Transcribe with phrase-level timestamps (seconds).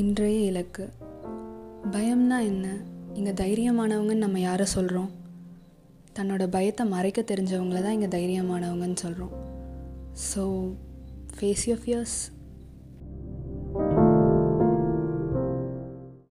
[0.00, 0.84] இன்றைய இலக்கு.
[1.92, 2.66] பயம்னா என்ன?
[3.14, 5.10] இங்கே தைரியமானவங்கன்னு நம்ம யாரை சொல்கிறோம்
[6.18, 9.34] தன்னோட பயத்தை மறைக்க தெரிஞ்சவங்கள தான் இங்கே தைரியமானவங்கன்னு சொல்கிறோம்
[10.34, 10.42] ஸோ
[11.38, 12.18] ஃபேஸ் யோர் ஃபியர்ஸ்